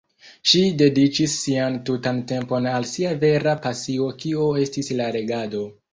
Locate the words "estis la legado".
4.67-5.63